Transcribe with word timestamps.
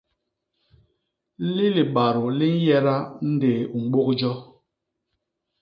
Li 1.55 1.67
libadô 1.75 2.23
li 2.37 2.47
nnyeda 2.53 2.95
ndéé 3.31 3.61
u 3.75 3.77
mbôk 3.85 4.07
jo. 4.19 4.31